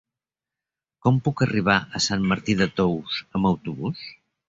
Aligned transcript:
Com 1.09 1.19
puc 1.27 1.45
arribar 1.47 1.77
a 1.99 2.03
Sant 2.09 2.27
Martí 2.35 2.59
de 2.65 2.71
Tous 2.83 3.23
amb 3.39 3.55
autobús? 3.55 4.07